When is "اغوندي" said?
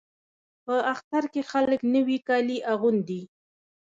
2.73-3.21